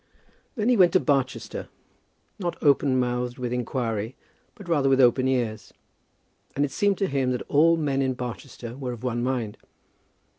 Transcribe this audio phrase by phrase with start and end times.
[0.55, 1.69] Then he went to Barchester;
[2.39, 4.15] not open mouthed with inquiry,
[4.55, 5.75] but rather with open ears,
[6.55, 9.57] and it seemed to him that all men in Barchester were of one mind.